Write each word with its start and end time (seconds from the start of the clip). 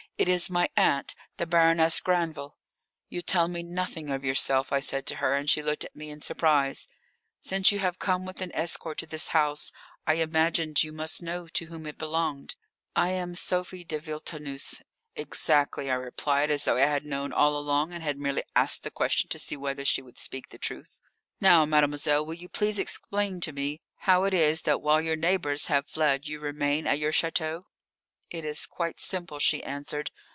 "It 0.17 0.27
is 0.29 0.51
my 0.51 0.69
aunt, 0.77 1.15
the 1.37 1.47
Baroness 1.47 1.99
Granville." 1.99 2.55
"You 3.09 3.23
tell 3.23 3.47
me 3.47 3.63
nothing 3.63 4.11
of 4.11 4.23
yourself," 4.23 4.71
I 4.71 4.79
said 4.79 5.07
to 5.07 5.15
her, 5.15 5.35
and 5.35 5.49
she 5.49 5.63
looked 5.63 5.83
at 5.83 5.95
me 5.95 6.11
in 6.11 6.21
surprise. 6.21 6.87
"Since 7.39 7.71
you 7.71 7.79
have 7.79 7.97
come 7.97 8.23
with 8.23 8.39
an 8.39 8.51
escort 8.53 8.99
to 8.99 9.07
this 9.07 9.29
house 9.29 9.71
I 10.05 10.15
imagined 10.15 10.83
you 10.83 10.91
must 10.91 11.23
know 11.23 11.47
to 11.47 11.65
whom 11.65 11.87
it 11.87 11.97
belonged. 11.97 12.55
I 12.95 13.09
am 13.11 13.33
Sophie 13.33 13.83
de 13.83 13.97
Villetaneuse." 13.97 14.83
"Exactly," 15.15 15.89
I 15.89 15.95
replied, 15.95 16.51
as 16.51 16.65
though 16.65 16.77
I 16.77 16.81
had 16.81 17.07
known 17.07 17.33
all 17.33 17.57
along, 17.57 17.91
and 17.91 18.03
had 18.03 18.19
merely 18.19 18.43
asked 18.55 18.83
the 18.83 18.91
question 18.91 19.27
to 19.29 19.39
see 19.39 19.57
whether 19.57 19.83
she 19.83 20.03
would 20.03 20.19
speak 20.19 20.49
the 20.49 20.59
truth. 20.59 21.01
"Now, 21.39 21.65
mademoiselle, 21.65 22.23
will 22.23 22.35
you 22.35 22.47
please 22.49 22.77
explain 22.77 23.39
to 23.41 23.51
me 23.51 23.81
how 24.01 24.25
it 24.25 24.35
is 24.35 24.61
that 24.63 24.83
while 24.83 25.01
your 25.01 25.15
neighbours 25.15 25.65
have 25.65 25.89
fled 25.89 26.27
you 26.27 26.39
remain 26.39 26.85
at 26.85 26.99
your 26.99 27.11
château?" 27.13 27.63
"It 28.33 28.45
is 28.45 28.65
quite 28.65 28.97
simple," 28.97 29.39
she 29.39 29.61
answered. 29.61 30.09